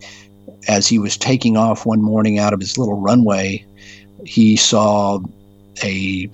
[0.69, 3.65] as he was taking off one morning out of his little runway,
[4.25, 5.19] he saw
[5.83, 6.29] a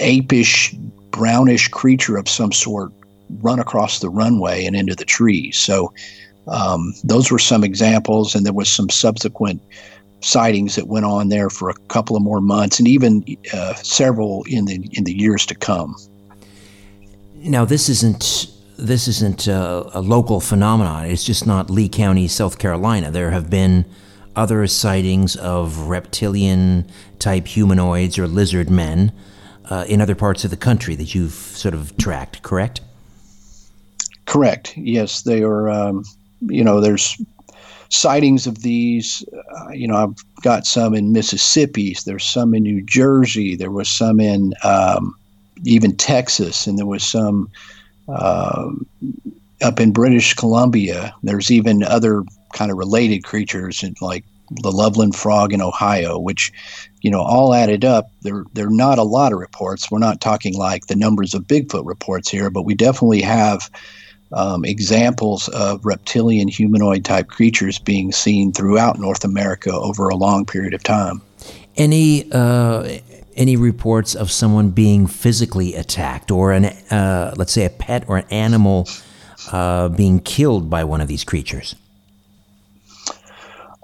[0.00, 0.74] apish
[1.10, 2.92] brownish creature of some sort
[3.40, 5.58] run across the runway and into the trees.
[5.58, 5.92] So
[6.46, 9.60] um, those were some examples, and there was some subsequent
[10.20, 14.44] sightings that went on there for a couple of more months, and even uh, several
[14.48, 15.94] in the in the years to come.
[17.34, 21.06] Now, this isn't this isn't a, a local phenomenon.
[21.06, 23.10] It's just not Lee County, South Carolina.
[23.10, 23.84] There have been
[24.38, 29.12] other sightings of reptilian type humanoids or lizard men
[29.68, 32.80] uh, in other parts of the country that you've sort of tracked, correct?
[34.26, 34.76] Correct.
[34.76, 35.68] Yes, they are.
[35.68, 36.04] Um,
[36.42, 37.20] you know, there's
[37.88, 39.24] sightings of these.
[39.56, 41.96] Uh, you know, I've got some in Mississippi.
[42.06, 43.56] There's some in New Jersey.
[43.56, 45.16] There was some in um,
[45.64, 47.50] even Texas, and there was some
[48.08, 48.70] uh,
[49.62, 51.12] up in British Columbia.
[51.24, 52.22] There's even other
[52.52, 56.52] kind of related creatures and like the Loveland frog in Ohio, which,
[57.02, 59.90] you know, all added up, there there are not a lot of reports.
[59.90, 63.70] We're not talking like the numbers of Bigfoot reports here, but we definitely have
[64.32, 70.44] um, examples of reptilian humanoid type creatures being seen throughout North America over a long
[70.44, 71.22] period of time.
[71.76, 72.98] Any uh,
[73.36, 78.18] any reports of someone being physically attacked, or an uh, let's say a pet or
[78.18, 78.88] an animal
[79.52, 81.74] uh, being killed by one of these creatures?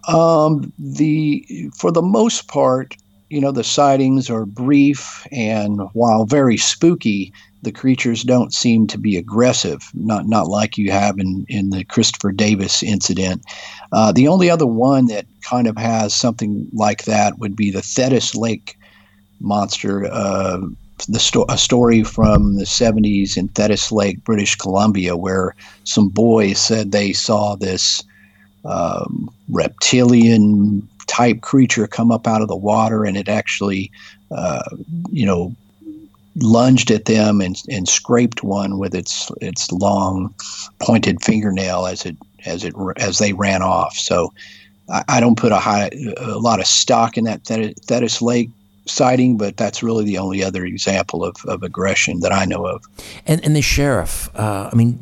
[0.09, 2.97] Um, the for the most part,
[3.31, 8.99] you know, the sightings are brief, and while very spooky, the creatures don't seem to
[8.99, 9.83] be aggressive.
[9.95, 13.43] Not not like you have in in the Christopher Davis incident.
[13.93, 17.83] Uh, the only other one that kind of has something like that would be the
[17.83, 18.77] Thetis Lake
[19.41, 20.07] monster.
[20.11, 20.59] Uh,
[21.09, 26.59] the sto- a story from the 70s in Thetis Lake, British Columbia, where some boys
[26.59, 28.03] said they saw this
[28.65, 33.91] um, reptilian type creature come up out of the water, and it actually,
[34.31, 34.63] uh,
[35.11, 35.55] you know,
[36.37, 40.35] lunged at them and, and scraped one with its its long
[40.81, 43.97] pointed fingernail as it as it as they ran off.
[43.97, 44.33] So
[44.91, 48.51] I, I don't put a high a lot of stock in that Thetis Lake
[48.87, 52.85] sighting, but that's really the only other example of, of aggression that I know of.
[53.27, 54.99] And and the sheriff, uh, I mean,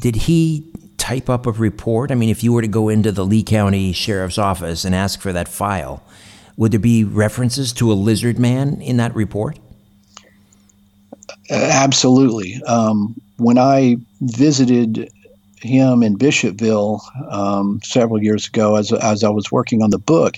[0.00, 0.64] did he
[1.04, 2.10] type up a report?
[2.10, 5.20] I mean, if you were to go into the Lee County Sheriff's Office and ask
[5.20, 6.02] for that file,
[6.56, 9.58] would there be references to a lizard man in that report?
[11.50, 12.62] Absolutely.
[12.66, 15.12] Um, when I visited
[15.60, 20.36] him in Bishopville um, several years ago, as, as I was working on the book,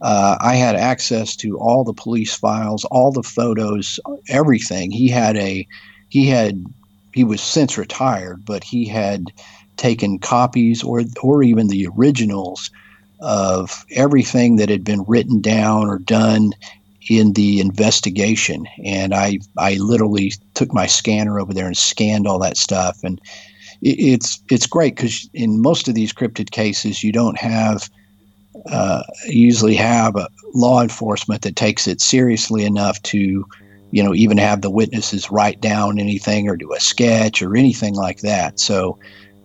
[0.00, 3.98] uh, I had access to all the police files, all the photos,
[4.28, 4.92] everything.
[4.92, 5.66] He had a,
[6.08, 6.64] he had,
[7.12, 9.32] he was since retired, but he had
[9.76, 12.70] taken copies or or even the originals
[13.20, 16.52] of everything that had been written down or done
[17.08, 18.66] in the investigation.
[18.84, 23.02] And I I literally took my scanner over there and scanned all that stuff.
[23.02, 23.20] And
[23.82, 27.88] it, it's it's great because in most of these cryptid cases you don't have
[28.70, 33.44] uh, usually have a law enforcement that takes it seriously enough to
[33.90, 37.94] you know even have the witnesses write down anything or do a sketch or anything
[37.94, 38.58] like that.
[38.60, 38.98] So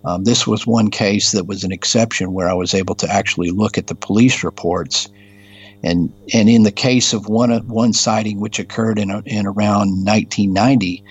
[0.04, 3.50] um, this was one case that was an exception where I was able to actually
[3.50, 5.08] look at the police reports
[5.82, 11.02] and and in the case of one one sighting which occurred in in around 1990,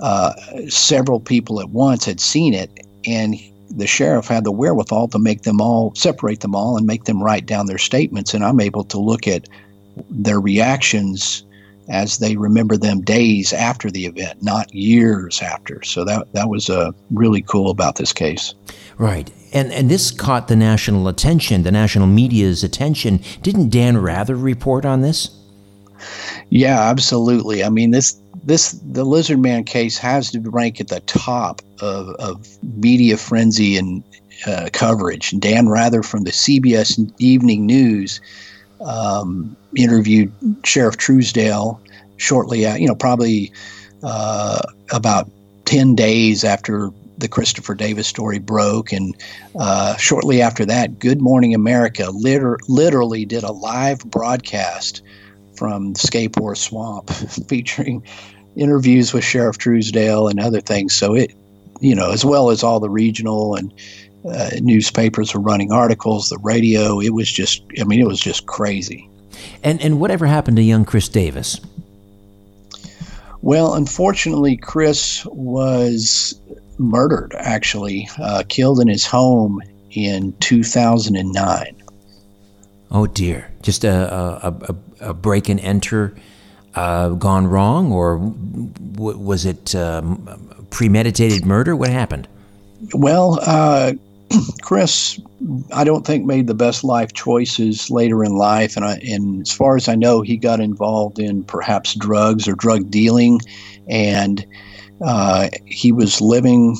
[0.00, 0.32] uh,
[0.68, 2.70] several people at once had seen it,
[3.06, 3.36] and
[3.70, 7.22] the sheriff had the wherewithal to make them all separate them all and make them
[7.22, 8.34] write down their statements.
[8.34, 9.48] And I'm able to look at
[10.10, 11.44] their reactions
[11.90, 15.82] as they remember them days after the event, not years after.
[15.82, 18.54] So that that was uh, really cool about this case.
[18.96, 19.30] Right.
[19.52, 23.20] And and this caught the national attention, the national media's attention.
[23.42, 25.36] Didn't Dan Rather report on this?
[26.48, 27.62] Yeah, absolutely.
[27.64, 32.08] I mean, this this the Lizard Man case has to rank at the top of,
[32.16, 34.02] of media frenzy and
[34.46, 35.38] uh, coverage.
[35.38, 38.20] Dan Rather from the CBS Evening News
[38.80, 40.32] um, interviewed
[40.64, 41.80] Sheriff Truesdale
[42.16, 43.52] shortly, you know, probably
[44.02, 44.60] uh,
[44.92, 45.30] about
[45.64, 48.92] 10 days after the Christopher Davis story broke.
[48.92, 49.14] And
[49.58, 55.02] uh, shortly after that, Good Morning America liter- literally did a live broadcast
[55.56, 57.10] from Scape-Ore Swamp
[57.48, 58.02] featuring
[58.56, 60.94] interviews with Sheriff Truesdale and other things.
[60.94, 61.32] So it,
[61.80, 63.72] you know, as well as all the regional and
[64.24, 67.00] uh, newspapers were running articles, the radio.
[67.00, 69.08] It was just, I mean, it was just crazy.
[69.62, 71.60] And and whatever happened to young Chris Davis?
[73.42, 76.38] Well, unfortunately, Chris was
[76.78, 77.34] murdered.
[77.38, 79.60] Actually, uh, killed in his home
[79.92, 81.82] in 2009.
[82.90, 83.50] Oh dear!
[83.62, 86.14] Just a a, a, a break and enter
[86.74, 91.74] uh, gone wrong, or w- was it um, premeditated murder?
[91.74, 92.28] What happened?
[92.94, 93.92] Well, uh,
[94.62, 95.20] Chris,
[95.72, 99.52] I don't think made the best life choices later in life, and I, and as
[99.52, 103.40] far as I know, he got involved in perhaps drugs or drug dealing,
[103.88, 104.44] and
[105.04, 106.76] uh, he was living,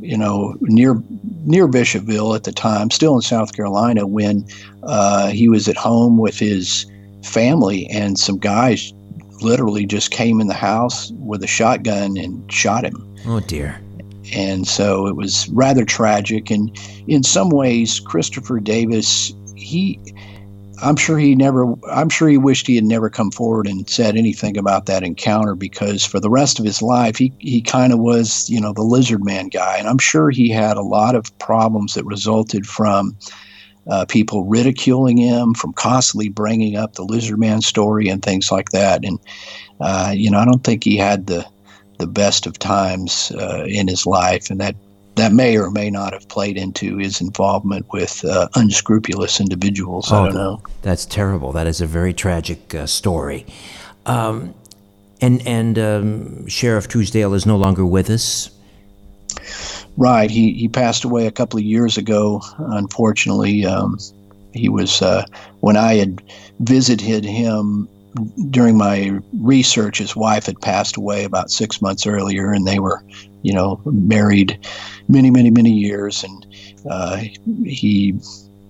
[0.00, 1.02] you know, near
[1.44, 4.46] near Bishopville at the time, still in South Carolina, when
[4.82, 6.86] uh, he was at home with his
[7.22, 8.92] family, and some guys
[9.42, 13.16] literally just came in the house with a shotgun and shot him.
[13.26, 13.83] Oh dear.
[14.32, 16.50] And so it was rather tragic.
[16.50, 20.00] And in some ways, Christopher Davis, he,
[20.82, 24.16] I'm sure he never, I'm sure he wished he had never come forward and said
[24.16, 27.98] anything about that encounter because for the rest of his life, he, he kind of
[27.98, 29.76] was, you know, the lizard man guy.
[29.76, 33.16] And I'm sure he had a lot of problems that resulted from
[33.86, 38.70] uh, people ridiculing him, from constantly bringing up the lizard man story and things like
[38.70, 39.04] that.
[39.04, 39.18] And,
[39.80, 41.46] uh, you know, I don't think he had the,
[42.04, 44.76] the best of times uh, in his life, and that
[45.14, 50.12] that may or may not have played into his involvement with uh, unscrupulous individuals.
[50.12, 50.62] Oh, I don't know.
[50.82, 51.52] That's terrible.
[51.52, 53.46] That is a very tragic uh, story.
[54.04, 54.54] Um,
[55.20, 58.50] and and um, Sheriff Truesdale is no longer with us.
[59.96, 60.30] Right.
[60.30, 62.42] He he passed away a couple of years ago.
[62.58, 63.98] Unfortunately, um,
[64.52, 65.24] he was uh,
[65.60, 66.22] when I had
[66.60, 67.88] visited him
[68.50, 69.98] during my research.
[69.98, 73.02] His wife had passed away about six months earlier, and they were,
[73.42, 74.58] you know, married
[75.08, 76.24] many, many, many years.
[76.24, 76.46] And
[76.90, 77.22] uh,
[77.64, 78.18] he,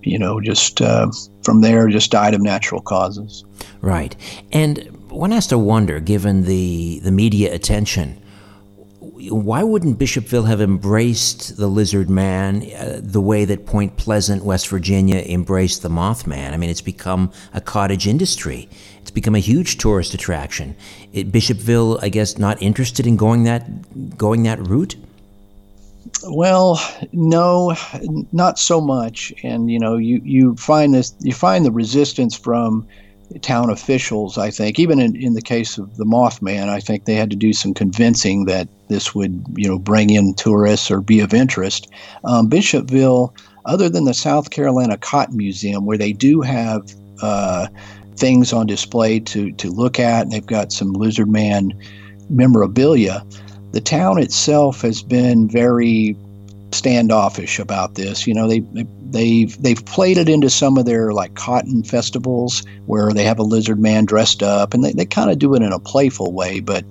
[0.03, 1.11] you know, just uh,
[1.43, 3.43] from there just died of natural causes.
[3.81, 4.15] Right.
[4.51, 4.79] And
[5.09, 8.21] one has to wonder, given the the media attention
[9.29, 14.67] why wouldn't Bishopville have embraced the lizard man uh, the way that Point Pleasant, West
[14.67, 16.53] Virginia embraced the Mothman?
[16.53, 18.69] I mean, it's become a cottage industry.
[19.05, 20.75] It's become a huge tourist attraction.
[21.13, 24.95] It, Bishopville, I guess, not interested in going that going that route.
[26.27, 26.81] Well,
[27.13, 27.75] no,
[28.31, 29.31] not so much.
[29.43, 32.87] And you know, you you find this you find the resistance from
[33.43, 37.13] town officials, I think, even in, in the case of the Mothman, I think they
[37.13, 41.19] had to do some convincing that this would, you know, bring in tourists or be
[41.19, 41.91] of interest.
[42.23, 43.35] Um, Bishopville,
[43.65, 46.91] other than the South Carolina Cotton Museum, where they do have
[47.21, 47.67] uh,
[48.17, 51.73] things on display to, to look at, and they've got some Lizard Man
[52.29, 53.23] memorabilia,
[53.71, 56.15] the town itself has been very
[56.71, 58.27] standoffish about this.
[58.27, 58.59] You know, they,
[59.09, 63.43] they've they've played it into some of their like cotton festivals where they have a
[63.43, 66.59] lizard man dressed up, and they, they kind of do it in a playful way.
[66.59, 66.85] But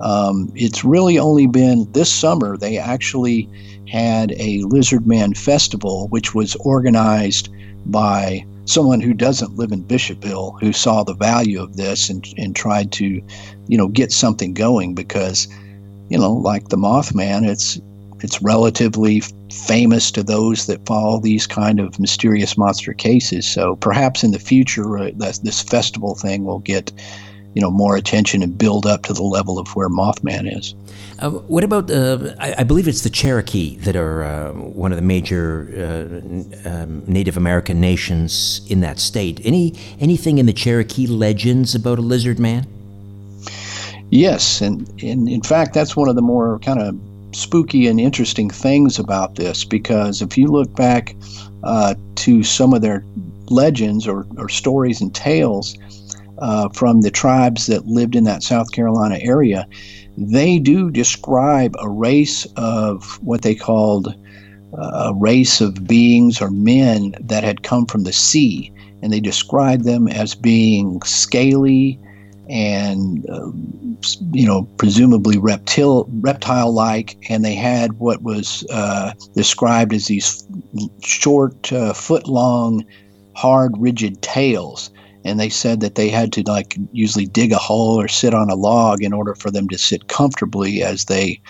[0.00, 3.48] um, it's really only been this summer they actually
[3.88, 7.48] had a lizard man festival, which was organized
[7.86, 12.54] by someone who doesn't live in Bishopville who saw the value of this and, and
[12.54, 13.22] tried to,
[13.66, 15.48] you know, get something going because,
[16.10, 17.80] you know, like the Mothman, it's
[18.20, 23.46] it's relatively famous to those that follow these kind of mysterious monster cases.
[23.46, 26.92] So perhaps in the future, uh, this festival thing will get
[27.54, 30.74] you know more attention and build up to the level of where Mothman is.
[31.18, 34.96] Uh, what about uh, I, I, believe it's the Cherokee that are uh, one of
[34.96, 35.68] the major
[36.64, 39.40] uh, um, Native American nations in that state.
[39.44, 42.66] Any anything in the Cherokee legends about a lizard man?
[44.10, 46.98] Yes, and, and in fact, that's one of the more kind of
[47.32, 51.14] spooky and interesting things about this because if you look back
[51.62, 53.04] uh, to some of their
[53.50, 55.76] legends or, or stories and tales
[56.40, 59.66] uh, from the tribes that lived in that South Carolina area,
[60.16, 64.14] they do describe a race of what they called
[64.76, 68.72] uh, a race of beings or men that had come from the sea.
[69.02, 71.98] And they described them as being scaly
[72.48, 73.50] and uh,
[74.32, 80.46] you know presumably reptile reptile like and they had what was uh, described as these
[81.02, 82.84] short uh, foot long
[83.34, 84.90] hard rigid tails
[85.28, 88.50] and they said that they had to like usually dig a hole or sit on
[88.50, 91.40] a log in order for them to sit comfortably as they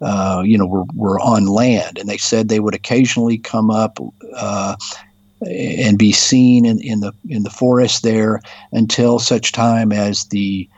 [0.00, 1.98] uh, you know were, were on land.
[1.98, 3.98] And they said they would occasionally come up
[4.36, 4.76] uh,
[5.40, 8.40] and be seen in, in the in the forest there
[8.72, 10.68] until such time as the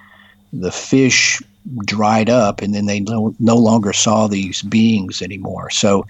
[0.53, 1.43] the fish
[1.85, 5.71] dried up and then they no, no longer saw these beings anymore.
[5.71, 6.07] So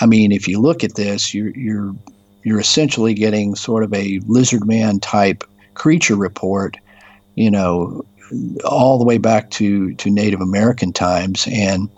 [0.00, 1.94] i mean if you look at this you're you're
[2.44, 5.44] you're essentially getting sort of a lizard man type
[5.78, 6.76] creature report
[7.34, 8.04] you know
[8.64, 11.88] all the way back to to native american times and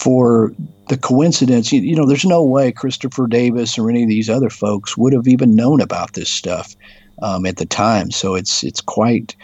[0.00, 0.52] for
[0.88, 4.50] the coincidence, you, you, know, there's no way Christopher Davis or any of these other
[4.50, 6.74] folks would have even known about this stuff
[7.22, 8.10] um, at the time.
[8.10, 9.36] So it's it's quite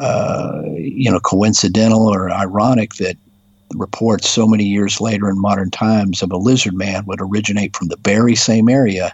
[0.00, 3.16] uh, you know coincidental or ironic that
[3.74, 7.88] reports so many years later in modern times of a lizard man would originate from
[7.88, 9.12] the very same area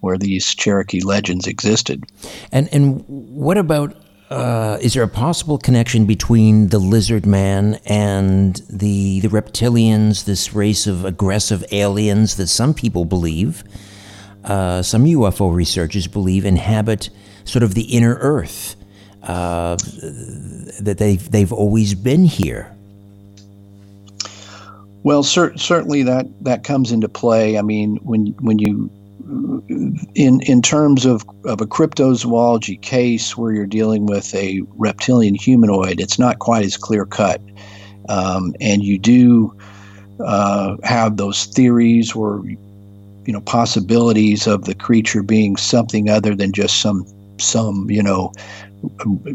[0.00, 2.04] where these Cherokee legends existed.
[2.52, 3.94] And and what about
[4.30, 10.54] uh, is there a possible connection between the lizard man and the the reptilians, this
[10.54, 13.64] race of aggressive aliens that some people believe,
[14.44, 17.10] uh, some UFO researchers believe inhabit
[17.44, 18.76] sort of the inner Earth,
[19.24, 19.76] uh,
[20.80, 22.72] that they've they've always been here.
[25.02, 27.58] Well, cer- certainly that that comes into play.
[27.58, 28.90] I mean, when when you
[30.14, 36.00] in in terms of, of a cryptozoology case where you're dealing with a reptilian humanoid,
[36.00, 37.40] it's not quite as clear cut,
[38.08, 39.56] um, and you do
[40.24, 46.52] uh, have those theories or you know possibilities of the creature being something other than
[46.52, 47.04] just some
[47.40, 48.32] some, you know,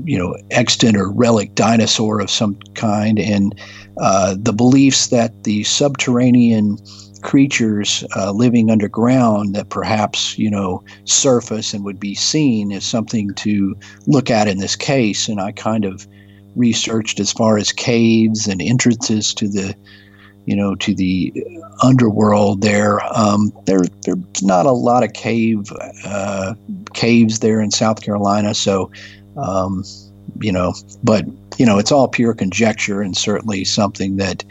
[0.04, 3.60] you know, extant or relic dinosaur of some kind, and
[4.00, 6.78] uh, the beliefs that the subterranean
[7.26, 13.34] creatures uh, living underground that perhaps you know surface and would be seen as something
[13.34, 13.76] to
[14.08, 15.28] look at in this case.
[15.28, 16.08] And I kind of
[16.56, 19.76] researched as far as caves and entrances to the
[20.46, 21.34] you know to the
[21.84, 25.72] underworld there um, there there's not a lot of cave
[26.06, 26.54] uh,
[26.94, 28.92] caves there in South Carolina so
[29.38, 29.84] um,
[30.42, 30.74] you know,
[31.04, 31.26] but
[31.58, 34.44] you know, it's all pure conjecture and certainly something that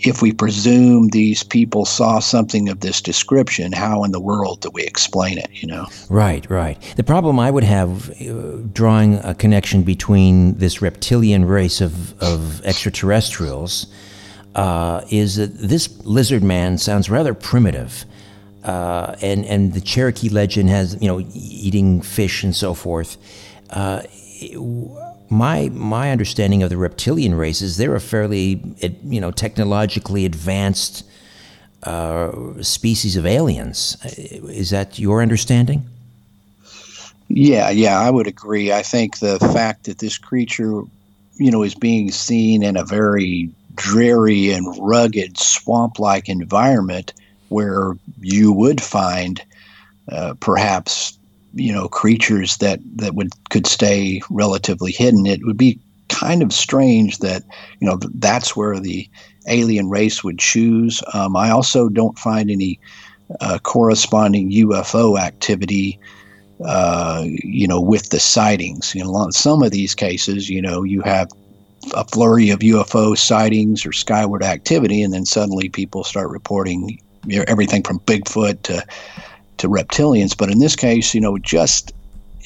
[0.00, 4.70] if we presume these people saw something of this description, how in the world do
[4.70, 5.86] we explain it, you know?
[6.08, 6.80] Right, right.
[6.96, 12.64] The problem I would have uh, drawing a connection between this reptilian race of, of
[12.64, 13.86] extraterrestrials
[14.54, 18.04] uh, is that this lizard man sounds rather primitive.
[18.64, 23.16] Uh, and, and the Cherokee legend has, you know, eating fish and so forth.
[23.70, 24.02] Uh,
[25.30, 28.62] my my understanding of the reptilian race is they're a fairly
[29.04, 31.04] you know technologically advanced
[31.82, 33.96] uh, species of aliens.
[34.04, 35.84] Is that your understanding?
[37.28, 38.72] Yeah, yeah, I would agree.
[38.72, 40.82] I think the fact that this creature,
[41.34, 47.12] you know, is being seen in a very dreary and rugged swamp-like environment
[47.48, 49.42] where you would find
[50.10, 51.17] uh, perhaps
[51.54, 55.78] you know creatures that that would could stay relatively hidden it would be
[56.08, 57.42] kind of strange that
[57.80, 59.08] you know that's where the
[59.48, 61.02] alien race would choose.
[61.14, 62.78] Um, i also don't find any
[63.40, 65.98] uh, corresponding ufo activity
[66.64, 68.94] uh, you know with the sightings.
[68.94, 71.28] You know some of these cases you know you have
[71.94, 76.98] a flurry of ufo sightings or skyward activity and then suddenly people start reporting
[77.46, 78.84] everything from bigfoot to
[79.58, 80.36] to reptilians.
[80.36, 81.92] But in this case, you know, just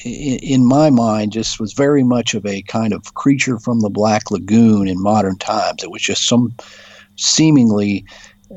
[0.03, 4.31] in my mind, just was very much of a kind of creature from the Black
[4.31, 5.83] Lagoon in modern times.
[5.83, 6.53] It was just some
[7.15, 8.05] seemingly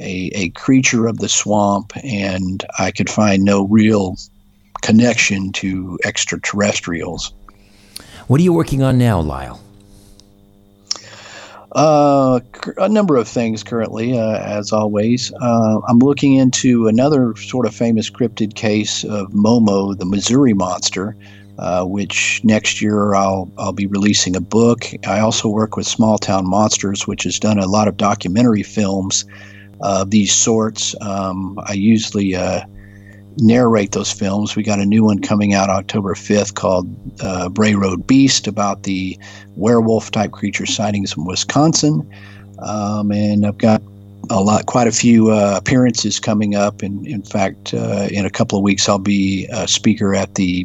[0.00, 4.16] a, a creature of the swamp, and I could find no real
[4.82, 7.32] connection to extraterrestrials.
[8.26, 9.61] What are you working on now, Lyle?
[11.76, 12.40] Uh,
[12.78, 15.30] a number of things currently, uh, as always.
[15.42, 21.14] Uh, I'm looking into another sort of famous cryptid case of Momo, the Missouri monster,
[21.58, 24.86] uh, which next year I'll I'll be releasing a book.
[25.06, 29.26] I also work with Small Town Monsters, which has done a lot of documentary films
[29.82, 30.94] of these sorts.
[31.02, 32.62] Um, I usually uh,
[33.39, 34.57] narrate those films.
[34.57, 36.89] We got a new one coming out October 5th called
[37.20, 39.18] uh, Bray Road Beast about the
[39.57, 42.09] werewolf type creature sightings in Wisconsin.
[42.61, 43.82] Um, and I've got
[44.30, 46.82] a lot, quite a few uh, appearances coming up.
[46.82, 50.64] And in fact, uh, in a couple of weeks, I'll be a speaker at the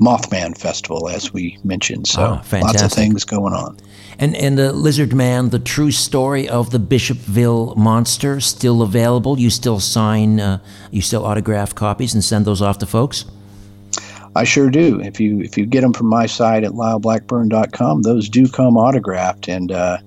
[0.00, 2.06] Mothman Festival, as we mentioned.
[2.06, 3.76] So oh, lots of things going on.
[4.18, 9.38] And and the Lizard Man, the true story of the Bishopville monster, still available.
[9.38, 10.58] You still sign, uh,
[10.90, 13.24] you still autograph copies and send those off to folks.
[14.34, 15.00] I sure do.
[15.00, 19.48] If you if you get them from my site at lyleblackburn.com, those do come autographed,
[19.48, 19.98] and uh,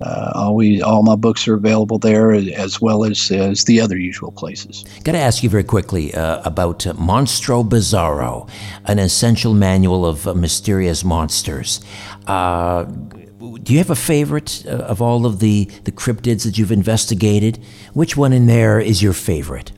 [0.00, 4.32] uh, always all my books are available there as well as as the other usual
[4.32, 4.84] places.
[5.04, 8.48] Got to ask you very quickly uh, about uh, Monstro Bizarro,
[8.86, 11.80] an essential manual of uh, mysterious monsters.
[13.42, 17.58] Do you have a favorite uh, of all of the, the cryptids that you've investigated?
[17.92, 19.72] Which one in there is your favorite?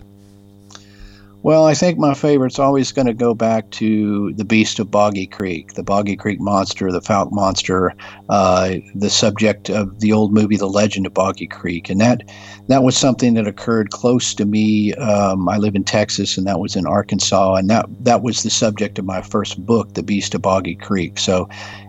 [1.45, 5.27] Well, I think my favorite's always going to go back to the beast of Boggy
[5.27, 7.93] Creek, the Boggy Creek monster, the Fouke monster,
[8.31, 12.23] uh, the subject of the old movie, The Legend of Boggy Creek, and that
[12.69, 14.95] that was something that occurred close to me.
[14.95, 18.49] Um, I live in Texas, and that was in Arkansas, and that that was the
[18.49, 21.19] subject of my first book, The Beast of Boggy Creek.
[21.19, 21.47] So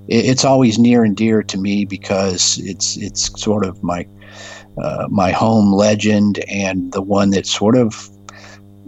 [0.09, 4.05] it, it's always near and dear to me because it's it's sort of my
[4.83, 8.09] uh, my home legend and the one that sort of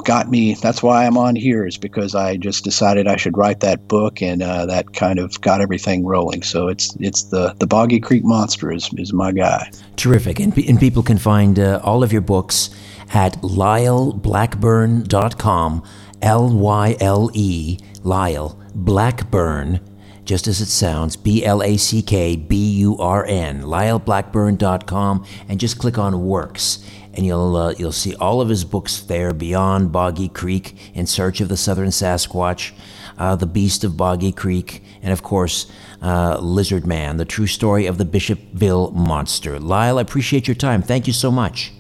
[0.04, 0.56] got me.
[0.56, 4.22] That's why I'm on here is because I just decided I should write that book,
[4.22, 6.42] and uh, that kind of got everything rolling.
[6.44, 9.70] So it's it's the the Boggy Creek Monster is is my guy.
[9.96, 12.70] Terrific, and and people can find uh, all of your books
[13.14, 15.84] at lyleblackburn.com.
[16.22, 19.80] L Y L E Lyle Blackburn
[20.28, 25.60] just as it sounds, B L A C K B U R N, lyleblackburn.com, and
[25.60, 26.84] just click on Works
[27.18, 29.34] and you'll uh, you'll see all of his books there.
[29.34, 32.72] Beyond Boggy Creek, In Search of the Southern Sasquatch,
[33.18, 35.70] uh, The Beast of Boggy Creek, and of course,
[36.02, 39.60] uh, Lizard Man: The True Story of the Bishopville Monster.
[39.60, 40.82] Lyle, I appreciate your time.
[40.82, 41.74] Thank you so much.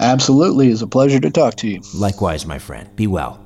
[0.00, 1.80] Absolutely, it's a pleasure to talk to you.
[1.92, 2.94] Likewise, my friend.
[2.96, 3.40] Be well.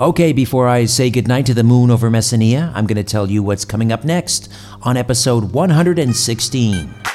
[0.00, 3.44] Okay, before I say goodnight to the moon over Messenia, I'm going to tell you
[3.44, 7.13] what's coming up next on episode 116.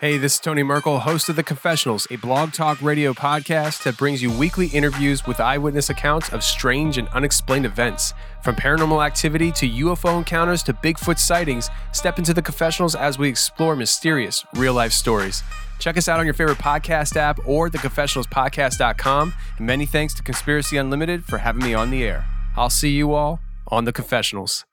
[0.00, 3.98] Hey, this is Tony Merkel, host of The Confessionals, a blog talk radio podcast that
[3.98, 8.14] brings you weekly interviews with eyewitness accounts of strange and unexplained events.
[8.42, 13.28] From paranormal activity to UFO encounters to Bigfoot sightings, step into The Confessionals as we
[13.28, 15.42] explore mysterious, real life stories.
[15.78, 19.34] Check us out on your favorite podcast app or theconfessionalspodcast.com.
[19.58, 22.24] And many thanks to Conspiracy Unlimited for having me on the air.
[22.56, 24.64] I'll see you all on The Confessionals.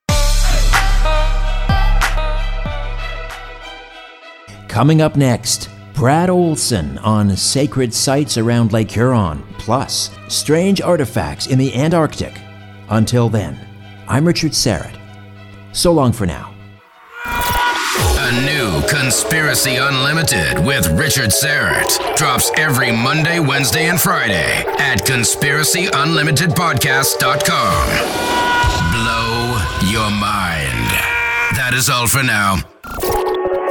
[4.77, 11.57] Coming up next, Brad Olson on sacred sites around Lake Huron, plus strange artifacts in
[11.57, 12.39] the Antarctic.
[12.89, 13.57] Until then,
[14.07, 14.95] I'm Richard Syrett.
[15.71, 16.53] So long for now.
[17.25, 27.87] A new Conspiracy Unlimited with Richard Syrett drops every Monday, Wednesday, and Friday at conspiracyunlimitedpodcast.com.
[28.93, 29.57] Blow
[29.89, 30.91] your mind.
[31.57, 32.61] That is all for now.